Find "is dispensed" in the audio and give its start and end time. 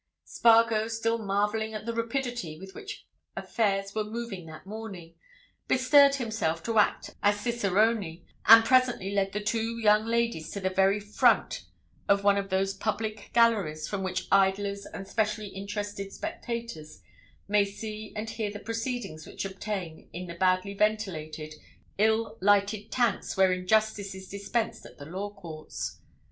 24.15-24.83